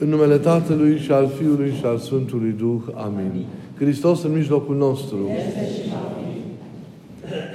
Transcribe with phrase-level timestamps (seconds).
[0.00, 2.82] În numele Tatălui și al Fiului și al Sfântului Duh.
[2.94, 3.44] Amin.
[3.78, 5.30] Hristos în mijlocul nostru.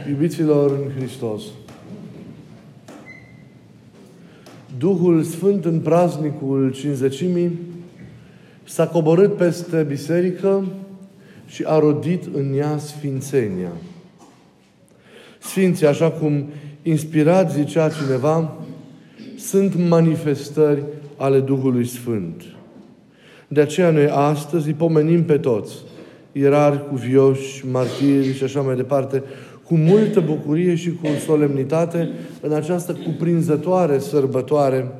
[0.09, 1.41] Iubiților în Hristos.
[4.77, 7.59] Duhul Sfânt în praznicul cinzecimii
[8.63, 10.65] s-a coborât peste biserică
[11.45, 13.71] și a rodit în ea sfințenia.
[15.39, 16.45] Sfinții, așa cum
[16.81, 18.53] inspirat zicea cineva,
[19.37, 20.83] sunt manifestări
[21.23, 22.43] ale Duhului Sfânt.
[23.47, 25.75] De aceea noi astăzi îi pomenim pe toți,
[26.31, 29.23] ierari, cuvioși, martiri și așa mai departe,
[29.65, 32.09] cu multă bucurie și cu solemnitate
[32.41, 34.91] în această cuprinzătoare sărbătoare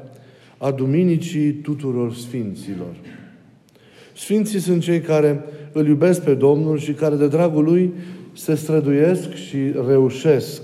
[0.58, 2.96] a Duminicii tuturor Sfinților.
[4.16, 7.94] Sfinții sunt cei care îl iubesc pe Domnul și care de dragul Lui
[8.34, 10.62] se străduiesc și reușesc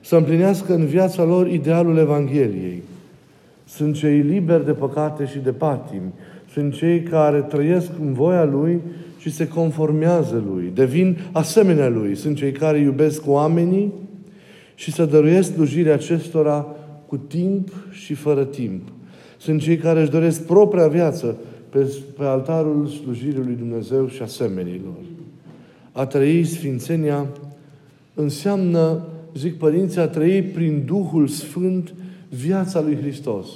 [0.00, 2.82] să împlinească în viața lor idealul Evangheliei.
[3.68, 6.12] Sunt cei liberi de păcate și de patimi.
[6.52, 8.80] Sunt cei care trăiesc în voia Lui
[9.18, 10.70] și se conformează Lui.
[10.74, 12.14] Devin asemenea Lui.
[12.14, 13.92] Sunt cei care iubesc oamenii
[14.74, 16.66] și să dăruiesc slujirea acestora
[17.06, 18.88] cu timp și fără timp.
[19.38, 21.36] Sunt cei care își doresc propria viață
[21.68, 24.96] pe, pe altarul slujirii lui Dumnezeu și asemenilor.
[25.92, 27.26] A trăi Sfințenia
[28.14, 29.02] înseamnă,
[29.34, 31.94] zic părinții, a trăi prin Duhul Sfânt
[32.28, 33.46] viața lui Hristos.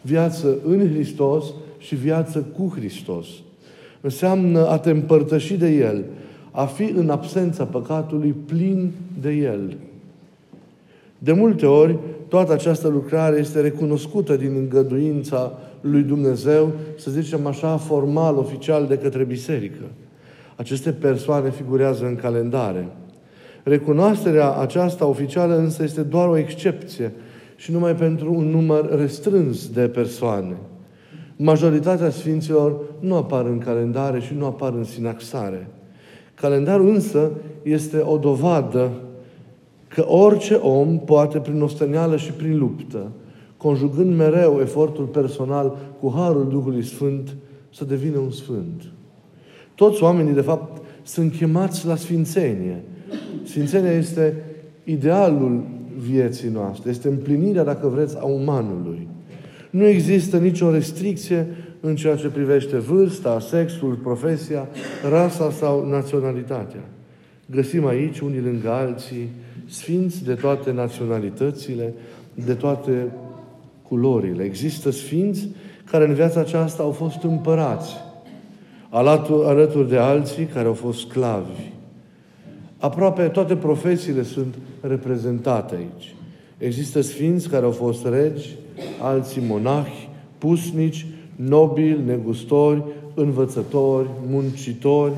[0.00, 1.44] Viață în Hristos
[1.78, 3.26] și viață cu Hristos.
[4.00, 6.04] Înseamnă a te împărtăși de El,
[6.50, 9.76] a fi în absența păcatului plin de El.
[11.18, 17.76] De multe ori, toată această lucrare este recunoscută din îngăduința lui Dumnezeu, să zicem așa,
[17.76, 19.82] formal, oficial, de către biserică.
[20.56, 22.88] Aceste persoane figurează în calendare.
[23.62, 27.12] Recunoașterea aceasta oficială însă este doar o excepție
[27.56, 30.56] și numai pentru un număr restrâns de persoane.
[31.36, 35.68] Majoritatea Sfinților nu apar în calendare și nu apar în sinaxare.
[36.34, 37.30] Calendarul însă
[37.62, 38.90] este o dovadă
[39.88, 43.12] că orice om poate prin ostăneală și prin luptă,
[43.56, 47.36] conjugând mereu efortul personal cu Harul Duhului Sfânt,
[47.74, 48.82] să devină un Sfânt.
[49.74, 52.82] Toți oamenii, de fapt, sunt chemați la Sfințenie.
[53.44, 54.42] Sfințenia este
[54.84, 55.64] idealul
[55.98, 56.90] vieții noastre.
[56.90, 59.08] Este împlinirea, dacă vreți, a umanului.
[59.70, 61.46] Nu există nicio restricție
[61.80, 64.68] în ceea ce privește vârsta, sexul, profesia,
[65.10, 66.80] rasa sau naționalitatea.
[67.50, 69.28] Găsim aici, unii lângă alții,
[69.68, 71.94] sfinți de toate naționalitățile,
[72.34, 73.12] de toate
[73.88, 74.42] culorile.
[74.44, 75.48] Există sfinți
[75.90, 77.94] care în viața aceasta au fost împărați,
[79.44, 81.74] alături de alții care au fost sclavi.
[82.78, 86.14] Aproape toate profesiile sunt reprezentate aici.
[86.58, 88.56] Există sfinți care au fost regi,
[89.00, 92.84] alții monahi, pusnici, nobili, negustori,
[93.14, 95.12] învățători, muncitori,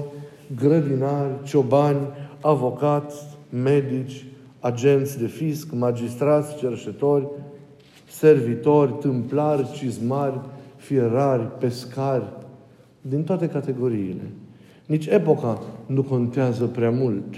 [0.60, 2.06] grădinari, ciobani,
[2.40, 3.16] avocați,
[3.62, 4.24] medici,
[4.60, 7.26] agenți de fisc, magistrați, cerșetori,
[8.08, 10.40] servitori, tâmplari, cizmari,
[10.76, 12.32] fierari, pescari,
[13.00, 14.30] din toate categoriile.
[14.88, 17.34] Nici epoca nu contează prea mult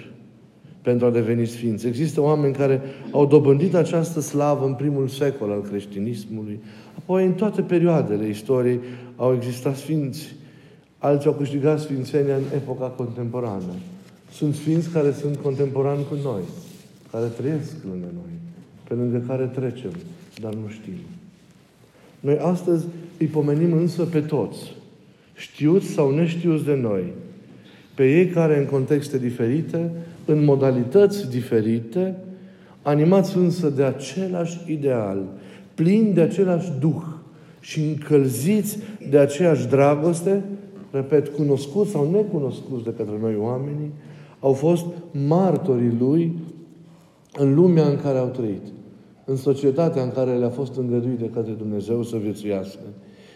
[0.83, 1.87] pentru a deveni sfinți.
[1.87, 2.81] Există oameni care
[3.11, 6.61] au dobândit această slavă în primul secol al creștinismului.
[6.99, 8.81] Apoi, în toate perioadele istoriei,
[9.17, 10.35] au existat sfinți.
[10.99, 13.75] Alții au câștigat sfințenia în epoca contemporană.
[14.33, 16.43] Sunt sfinți care sunt contemporani cu noi,
[17.11, 18.33] care trăiesc lângă noi,
[18.89, 19.93] pe lângă care trecem,
[20.41, 20.99] dar nu știm.
[22.21, 22.87] Noi astăzi
[23.19, 24.75] îi pomenim însă pe toți,
[25.35, 27.13] știuți sau neștiuți de noi,
[28.01, 29.91] pe ei care în contexte diferite,
[30.25, 32.17] în modalități diferite,
[32.83, 35.23] animați însă de același ideal,
[35.75, 37.03] plini de același duh
[37.61, 38.79] și încălziți
[39.11, 40.43] de aceeași dragoste,
[40.91, 43.91] repet, cunoscuți sau necunoscuți de către noi oamenii,
[44.41, 44.87] au fost
[45.29, 46.33] martorii lui
[47.37, 48.67] în lumea în care au trăit,
[49.25, 52.85] în societatea în care le-a fost îngăduit de către Dumnezeu să viețuiască.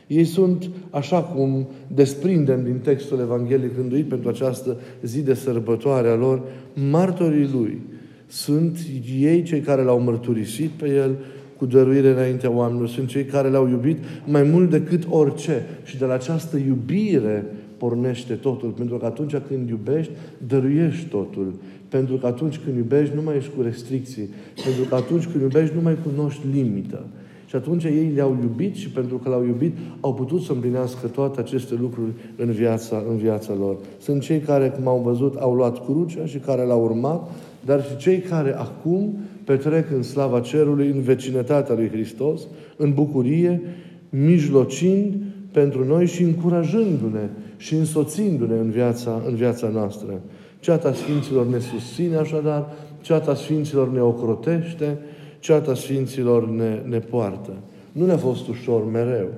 [0.07, 6.15] Ei sunt, așa cum desprindem din textul Evangheliei rânduit pentru această zi de sărbătoare a
[6.15, 6.43] lor,
[6.91, 7.81] martorii Lui.
[8.27, 8.79] Sunt
[9.21, 11.17] ei cei care l-au mărturisit pe El
[11.57, 12.89] cu dăruire înaintea oamenilor.
[12.89, 15.67] Sunt cei care l-au iubit mai mult decât orice.
[15.85, 17.45] Și de la această iubire
[17.77, 18.69] pornește totul.
[18.69, 20.13] Pentru că atunci când iubești,
[20.47, 21.55] dăruiești totul.
[21.89, 24.29] Pentru că atunci când iubești, nu mai ești cu restricții.
[24.65, 27.07] Pentru că atunci când iubești, nu mai cunoști limită.
[27.55, 31.41] Și atunci ei le-au iubit și pentru că l-au iubit, au putut să împlinească toate
[31.41, 33.77] aceste lucruri în viața, în viața lor.
[34.01, 37.31] Sunt cei care, cum au văzut, au luat crucea și care l-au urmat,
[37.65, 42.41] dar și cei care acum petrec în slava cerului, în vecinătatea lui Hristos,
[42.77, 43.61] în bucurie,
[44.09, 45.15] mijlocind
[45.53, 50.21] pentru noi și încurajându-ne și însoțindu-ne în viața, în viața noastră.
[50.61, 54.99] Ceata Sfinților ne susține așadar, ceata Sfinților ne ocrotește,
[55.45, 57.53] ceata Sfinților ne, ne poartă.
[57.93, 59.29] Nu ne-a fost ușor mereu.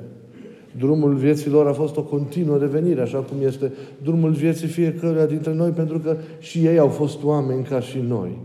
[0.79, 3.73] Drumul vieții lor a fost o continuă revenire, așa cum este
[4.03, 8.39] drumul vieții fiecăruia dintre noi, pentru că și ei au fost oameni ca și noi.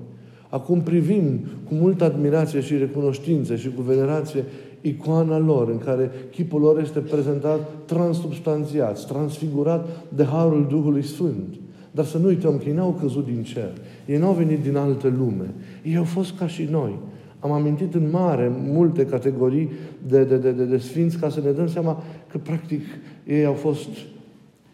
[0.50, 4.44] Acum privim cu multă admirație și recunoștință și cu venerație
[4.82, 11.56] icoana lor, în care chipul lor este prezentat transubstanțiat, transfigurat de Harul Duhului Sfânt.
[11.92, 13.72] Dar să nu uităm că ei n-au căzut din cer.
[14.06, 15.54] Ei n-au venit din altă lume.
[15.84, 17.10] Ei au fost ca și noi.
[17.42, 19.72] Am amintit în mare multe categorii
[20.08, 22.82] de, de, de, de, de sfinți ca să ne dăm seama că practic
[23.26, 23.90] ei au fost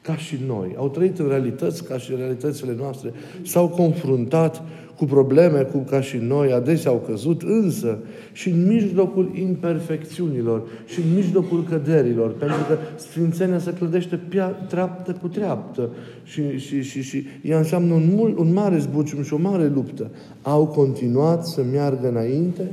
[0.07, 0.75] ca și noi.
[0.77, 3.12] Au trăit în realități ca și realitățile noastre.
[3.44, 4.63] S-au confruntat
[4.98, 8.00] cu probleme cum ca și noi, adesea au căzut, însă
[8.31, 14.19] și în mijlocul imperfecțiunilor și în mijlocul căderilor, pentru că Sfințenia se clădește
[14.68, 15.89] treaptă cu treaptă
[16.24, 20.12] și, și, și, și ea înseamnă un, mult, un mare zbucium și o mare luptă.
[20.42, 22.71] Au continuat să meargă înainte,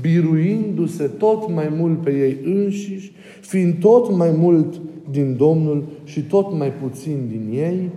[0.00, 4.80] biruindu-se tot mai mult pe ei înșiși, fiind tot mai mult
[5.10, 7.90] din Domnul și tot mai puțin din ei,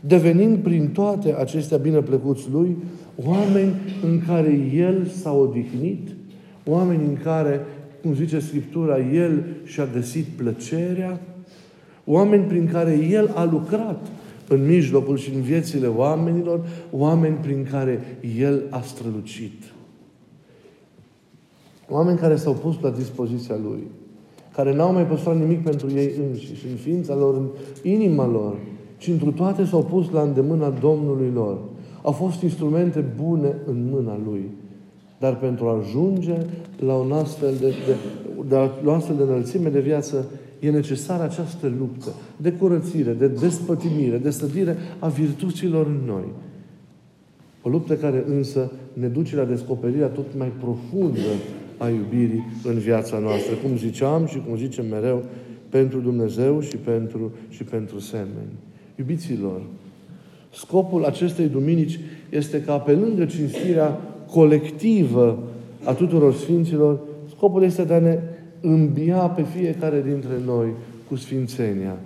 [0.00, 2.76] devenind prin toate acestea bineplăcuți Lui,
[3.24, 6.08] oameni în care El s-a odihnit,
[6.66, 7.60] oameni în care,
[8.02, 11.20] cum zice Scriptura, El și-a găsit plăcerea,
[12.04, 14.06] oameni prin care El a lucrat
[14.48, 18.00] în mijlocul și în viețile oamenilor, oameni prin care
[18.38, 19.73] El a strălucit.
[21.88, 23.82] Oameni care s-au pus la dispoziția Lui,
[24.54, 27.48] care n-au mai păstrat nimic pentru ei înșiși, în ființa lor, în
[27.90, 28.56] inima lor,
[28.96, 31.58] ci întru toate s-au pus la îndemâna Domnului lor.
[32.02, 34.50] Au fost instrumente bune în mâna Lui.
[35.18, 36.36] Dar pentru a ajunge
[36.78, 37.94] la un astfel de, de,
[38.48, 40.26] de, la o astfel de înălțime de viață,
[40.60, 46.24] e necesară această luptă de curățire, de despătimire, de sădire a virtuților în noi.
[47.62, 51.18] O luptă care însă ne duce la descoperirea tot mai profundă
[51.76, 53.54] a iubirii în viața noastră.
[53.54, 55.24] Cum ziceam și cum zicem mereu,
[55.68, 58.52] pentru Dumnezeu și pentru, și pentru semeni.
[58.98, 59.62] Iubiților,
[60.52, 62.00] scopul acestei duminici
[62.30, 64.00] este ca pe lângă cinstirea
[64.30, 65.42] colectivă
[65.84, 68.18] a tuturor Sfinților, scopul este de a ne
[68.60, 70.68] îmbia pe fiecare dintre noi
[71.08, 71.96] cu Sfințenia.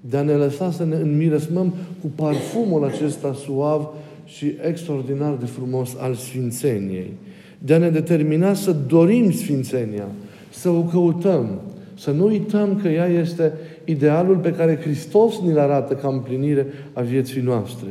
[0.00, 3.88] De a ne lăsa să ne înmiresmăm cu parfumul acesta suav
[4.24, 7.12] și extraordinar de frumos al Sfințeniei.
[7.58, 10.06] De a ne determina să dorim Sfințenia,
[10.50, 11.60] să o căutăm,
[11.98, 13.52] să nu uităm că ea este
[13.84, 17.88] idealul pe care Hristos ni-l arată ca împlinire a vieții noastre.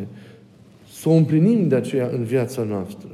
[0.91, 3.07] Să o împlinim de aceea în viața noastră.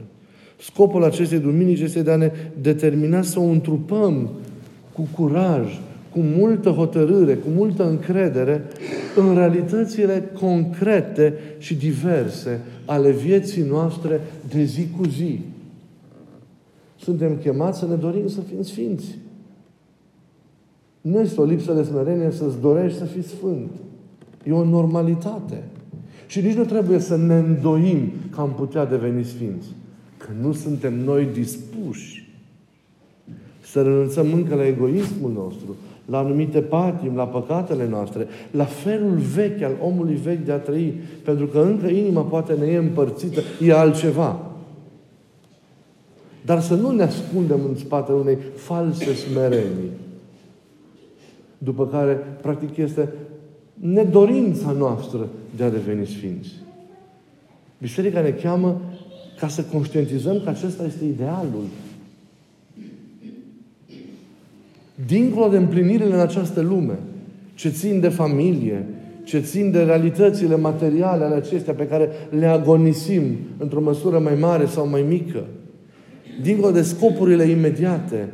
[0.59, 4.29] Scopul acestei duminici este de a ne determina să o întrupăm
[4.94, 5.79] cu curaj,
[6.11, 8.63] cu multă hotărâre, cu multă încredere
[9.15, 14.19] în realitățile concrete și diverse ale vieții noastre
[14.53, 15.39] de zi cu zi.
[17.03, 19.17] Suntem chemați să ne dorim să fim sfinți.
[21.01, 23.71] Nu este o lipsă de smerenie să-ți dorești să fii sfânt.
[24.44, 25.63] E o normalitate.
[26.27, 29.67] Și nici nu trebuie să ne îndoim că am putea deveni sfinți.
[30.17, 32.31] Că nu suntem noi dispuși
[33.59, 39.61] să renunțăm încă la egoismul nostru, la anumite patim, la păcatele noastre, la felul vechi
[39.61, 40.93] al omului vechi de a trăi,
[41.24, 44.52] pentru că încă inima poate ne e împărțită, e altceva.
[46.45, 49.91] Dar să nu ne ascundem în spatele unei false smerenii
[51.63, 53.09] după care, practic, este
[53.73, 56.50] nedorința noastră de a deveni sfinți.
[57.81, 58.81] Biserica ne cheamă
[59.39, 61.63] ca să conștientizăm că acesta este idealul.
[65.07, 67.00] Dincolo de împlinirile în această lume,
[67.55, 68.85] ce țin de familie,
[69.23, 73.23] ce țin de realitățile materiale ale acestea pe care le agonisim
[73.57, 75.43] într-o măsură mai mare sau mai mică,
[76.42, 78.30] dincolo de scopurile imediate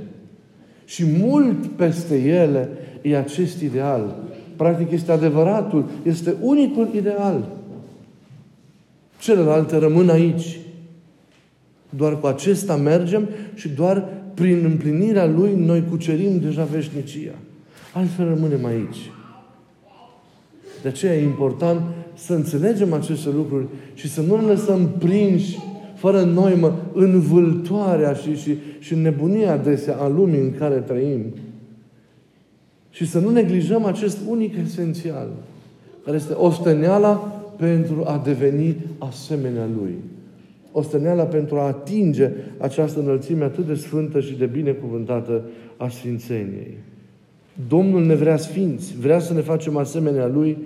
[0.85, 2.69] și mult peste ele,
[3.01, 4.15] e acest ideal.
[4.55, 7.49] Practic este adevăratul, este unicul ideal.
[9.19, 10.59] Celelalte rămân aici.
[11.89, 17.35] Doar cu acesta mergem și doar prin împlinirea lui noi cucerim deja veșnicia.
[17.93, 19.11] Altfel rămânem aici.
[20.81, 21.81] De aceea e important
[22.13, 25.57] să înțelegem aceste lucruri și să nu ne lăsăm prinși
[25.99, 31.21] fără noimă în vâltoarea și, și, și nebunia adesea a lumii în care trăim.
[32.89, 35.27] Și să nu neglijăm acest unic esențial,
[36.05, 37.13] care este osteneala
[37.57, 39.95] pentru a deveni asemenea Lui.
[40.71, 45.41] Osteneala pentru a atinge această înălțime atât de sfântă și de binecuvântată
[45.77, 46.77] a Sfințeniei.
[47.67, 50.57] Domnul ne vrea sfinți, vrea să ne facem asemenea Lui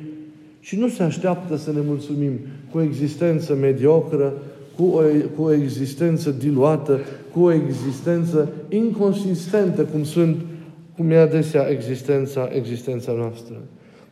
[0.60, 2.32] și nu se așteaptă să ne mulțumim
[2.72, 4.34] cu o existență mediocră,
[4.75, 5.01] cu o,
[5.36, 7.00] cu o existență diluată,
[7.34, 10.36] cu o existență inconsistentă, cum sunt,
[10.96, 13.56] cum e adesea existența, existența noastră.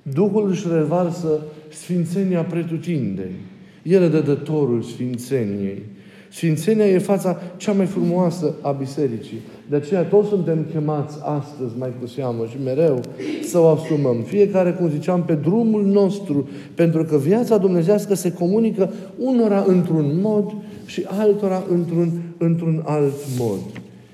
[0.01, 3.35] Duhul își revarsă sfințenia pretutindeni.
[3.83, 5.81] El e dădătorul sfințeniei.
[6.31, 9.41] Sfințenia e fața cea mai frumoasă a bisericii.
[9.69, 12.99] De aceea toți suntem chemați astăzi, mai cu seamă și mereu,
[13.43, 14.21] să o asumăm.
[14.21, 20.53] Fiecare, cum ziceam, pe drumul nostru, pentru că viața dumnezească se comunică unora într-un mod
[20.85, 23.59] și altora într-un, într-un alt mod.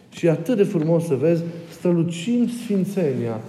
[0.09, 1.41] Și atât de frumos să vezi,
[1.77, 3.41] strălucim Sfințenia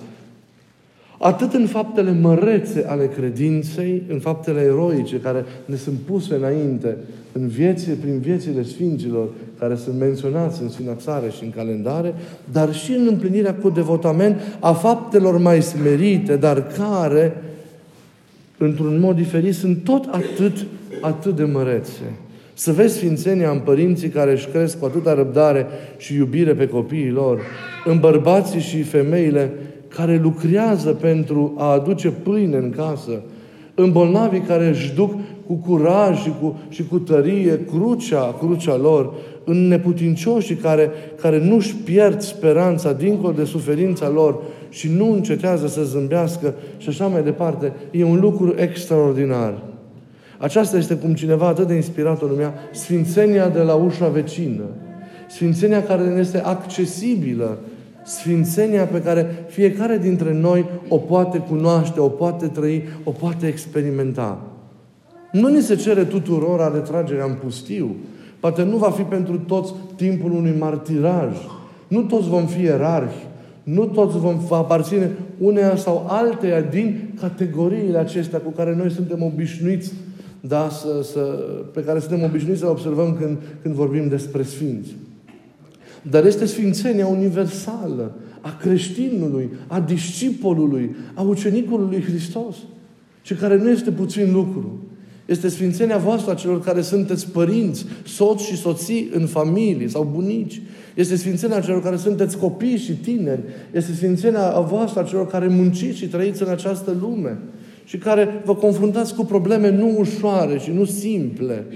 [1.18, 6.96] Atât în faptele mărețe ale credinței, în faptele eroice care ne sunt puse înainte,
[7.32, 12.14] în vieții, prin viețile Sfinților, care sunt menționați în sinaxare și în calendare,
[12.52, 17.42] dar și în împlinirea cu devotament a faptelor mai smerite, dar care,
[18.58, 20.66] într-un mod diferit, sunt tot atât,
[21.00, 22.02] atât de mărețe.
[22.54, 27.10] Să vezi sfințenia în părinții care își cresc cu atâta răbdare și iubire pe copiii
[27.10, 27.40] lor,
[27.84, 29.50] în bărbații și femeile
[29.88, 33.22] care lucrează pentru a aduce pâine în casă,
[33.74, 35.14] în bolnavii care își duc
[35.46, 39.12] cu curaj și cu, și cu tărie crucea, crucea lor,
[39.44, 40.90] în neputincioșii care,
[41.20, 47.06] care nu-și pierd speranța dincolo de suferința lor și nu încetează să zâmbească și așa
[47.06, 49.62] mai departe, e un lucru extraordinar.
[50.38, 54.64] Aceasta este cum cineva atât de inspirat o numea Sfințenia de la ușa vecină.
[55.28, 57.58] Sfințenia care ne este accesibilă
[58.08, 64.38] Sfințenia pe care fiecare dintre noi o poate cunoaște, o poate trăi, o poate experimenta.
[65.32, 67.96] Nu ni se cere tuturor retragerea în pustiu.
[68.40, 71.36] Poate nu va fi pentru toți timpul unui martiraj.
[71.88, 73.26] Nu toți vom fi erarhi.
[73.62, 79.92] Nu toți vom aparține uneia sau alteia din categoriile acestea cu care noi suntem obișnuiți,
[80.40, 81.20] da, să, să,
[81.72, 84.96] pe care suntem obișnuiți să le observăm când, când vorbim despre Sfinți.
[86.02, 92.56] Dar este sfințenia universală a creștinului, a discipolului, a ucenicului lui Hristos.
[93.22, 94.82] Și care nu este puțin lucru.
[95.26, 100.62] Este sfințenia voastră a celor care sunteți părinți, soți și soții în familie sau bunici.
[100.94, 103.40] Este sfințenia celor care sunteți copii și tineri.
[103.72, 107.38] Este sfințenia voastră a celor care munciți și trăiți în această lume.
[107.84, 111.66] Și care vă confruntați cu probleme nu ușoare și nu simple.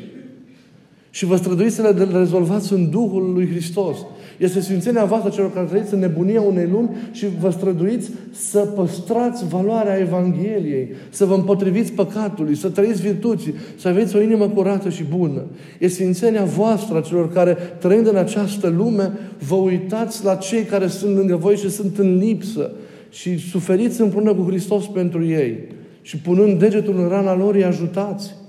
[1.15, 3.97] Și vă străduiți să le rezolvați în Duhul lui Hristos.
[4.39, 9.49] Este sfințenia voastră celor care trăiți în nebunia unei lumi și vă străduiți să păstrați
[9.49, 15.03] valoarea Evangheliei, să vă împotriviți păcatului, să trăiți virtuții, să aveți o inimă curată și
[15.03, 15.43] bună.
[15.79, 19.13] Este sfințenia voastră celor care, trăind în această lume,
[19.49, 22.71] vă uitați la cei care sunt lângă voi și sunt în lipsă
[23.11, 25.59] și suferiți împreună cu Hristos pentru ei.
[26.03, 28.41] Și punând degetul în rana lor, îi ajutați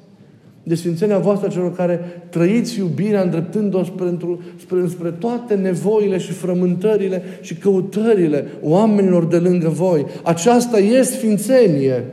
[0.63, 4.17] de sfințenia voastră celor care trăiți iubirea îndreptându-o spre,
[4.60, 10.05] spre, spre toate nevoile și frământările și căutările oamenilor de lângă voi.
[10.24, 12.03] Aceasta e sfințenie.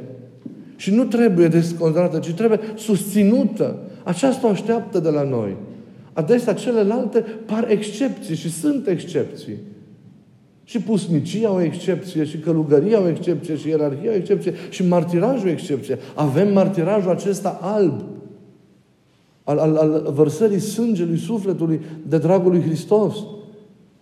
[0.76, 3.78] Și nu trebuie descontrată, ci trebuie susținută.
[4.02, 5.56] Aceasta o așteaptă de la noi.
[6.12, 9.56] Adesea celelalte par excepții și sunt excepții.
[10.64, 15.50] Și pusnicia o excepție, și călugăria o excepție, și ierarhia o excepție, și martirajul o
[15.50, 15.98] excepție.
[16.14, 18.02] Avem martirajul acesta alb
[19.50, 23.14] al, al, al vărsării sângelui sufletului de dragul lui Hristos.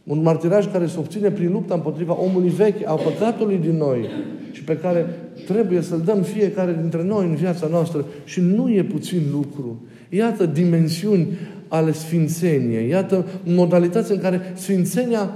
[0.04, 4.06] Un martiraj care se obține prin lupta împotriva omului vechi, a păcatului din noi
[4.52, 5.06] și pe care
[5.46, 8.04] trebuie să-l dăm fiecare dintre noi în viața noastră.
[8.24, 9.82] Și nu e puțin lucru.
[10.08, 11.28] Iată dimensiuni
[11.68, 12.88] ale sfințeniei.
[12.88, 15.34] Iată modalități în care sfințenia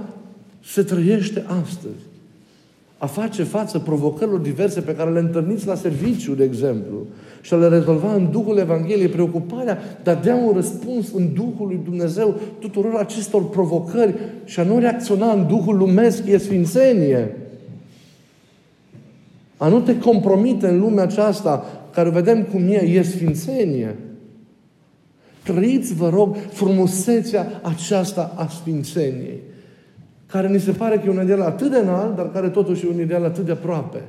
[0.63, 2.12] se trăiește astăzi.
[3.03, 7.05] A face față provocărilor diverse pe care le întâlniți la serviciu, de exemplu
[7.41, 11.67] și a le rezolva în Duhul Evangheliei preocuparea de a dea un răspuns în Duhul
[11.67, 17.35] lui Dumnezeu tuturor acestor provocări și a nu reacționa în Duhul lumesc e sfințenie.
[19.57, 23.95] A nu te compromite în lumea aceasta care vedem cum e, e sfințenie.
[25.43, 29.39] Trăiți, vă rog, frumusețea aceasta a sfințeniei,
[30.33, 32.89] care ni se pare că e un ideal atât de înalt, dar care totuși e
[32.89, 34.01] un ideal atât de aproape.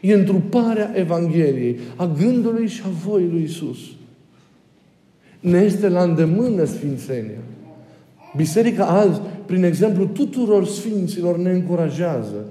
[0.00, 3.78] E întruparea Evangheliei, a gândului și a voii lui Isus.
[5.40, 7.40] Ne este la îndemână Sfințenia.
[8.36, 12.44] Biserica azi, prin exemplu tuturor Sfinților, ne încurajează.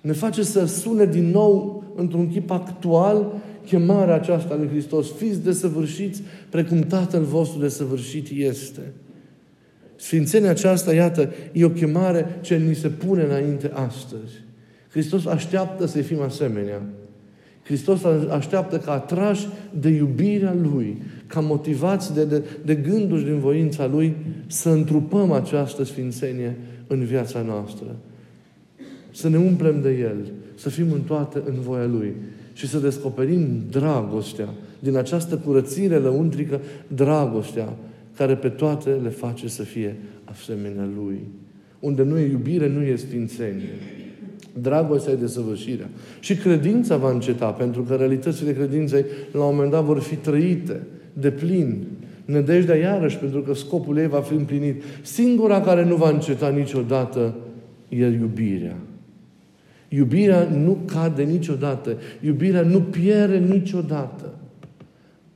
[0.00, 3.32] Ne face să sune din nou, într-un chip actual,
[3.66, 5.12] chemarea aceasta lui Hristos.
[5.12, 8.92] Fiți desăvârșiți precum Tatăl vostru desăvârșit este.
[10.02, 14.32] Sfințenia aceasta, iată, e o chemare ce ni se pune înainte astăzi
[14.90, 16.82] Hristos așteaptă să fim asemenea.
[17.62, 19.48] Hristos așteaptă ca atrași
[19.80, 24.16] de iubirea Lui, ca motivați de, de, de gânduri din voința Lui,
[24.46, 26.56] să întrupăm această sfințenie
[26.86, 27.96] în viața noastră.
[29.10, 30.16] Să ne umplem de El,
[30.54, 32.14] să fim în toate în voia Lui
[32.52, 37.76] și să descoperim dragostea, din această curățire lăuntrică, dragostea
[38.16, 41.20] care pe toate le face să fie asemenea Lui.
[41.80, 43.68] Unde nu e iubire, nu e sfințenie.
[44.60, 45.88] Dragostea e desăvârșirea.
[46.20, 50.80] Și credința va înceta, pentru că realitățile credinței la un moment dat vor fi trăite
[51.12, 51.84] de plin.
[52.24, 54.82] Nădejdea iarăși, pentru că scopul ei va fi împlinit.
[55.02, 57.34] Singura care nu va înceta niciodată
[57.88, 58.76] e iubirea.
[59.88, 61.96] Iubirea nu cade niciodată.
[62.20, 64.34] Iubirea nu pierde niciodată.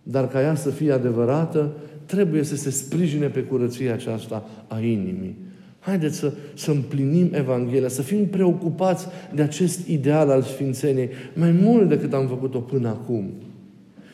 [0.03, 1.73] Dar ca ea să fie adevărată,
[2.07, 5.37] trebuie să se sprijine pe curăția aceasta a inimii.
[5.79, 11.89] Haideți să, să împlinim Evanghelia, să fim preocupați de acest ideal al Sfințeniei mai mult
[11.89, 13.31] decât am făcut-o până acum.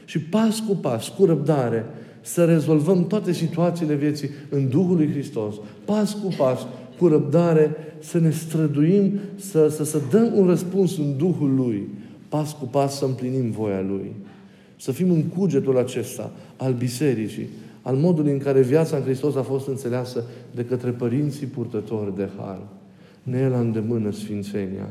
[0.05, 1.85] Și pas cu pas, cu răbdare,
[2.21, 5.55] să rezolvăm toate situațiile vieții în Duhul lui Hristos.
[5.85, 6.67] Pas cu pas,
[6.99, 11.89] cu răbdare, să ne străduim, să, să, să dăm un răspuns în Duhul Lui.
[12.29, 14.13] Pas cu pas să împlinim voia Lui.
[14.77, 17.49] Să fim în cugetul acesta al bisericii,
[17.83, 20.25] al modului în care viața în Hristos a fost înțeleasă
[20.55, 22.59] de către părinții purtători de har.
[23.23, 24.91] Ne e la îndemână Sfințenia.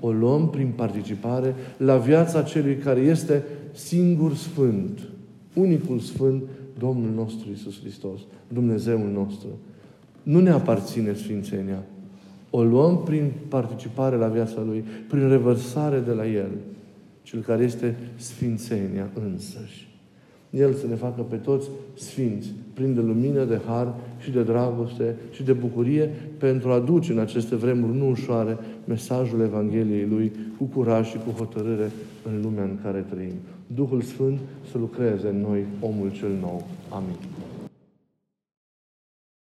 [0.00, 4.98] O luăm prin participare la viața celui care este singur Sfânt,
[5.54, 6.42] unicul Sfânt,
[6.78, 9.48] Domnul nostru Isus Hristos, Dumnezeul nostru.
[10.22, 11.82] Nu ne aparține Sfințenia.
[12.50, 16.50] O luăm prin participare la viața Lui, prin revărsare de la El,
[17.26, 19.88] Cel care este Sfințenia însăși.
[20.50, 25.16] El să ne facă pe toți sfinți, plini de lumină, de har și de dragoste
[25.30, 30.64] și de bucurie pentru a duce în aceste vremuri nu ușoare mesajul Evangheliei Lui cu
[30.64, 31.90] curaj și cu hotărâre
[32.22, 33.34] în lumea în care trăim.
[33.66, 34.38] Duhul Sfânt
[34.70, 36.66] să lucreze în noi omul cel nou.
[36.88, 37.16] Amin.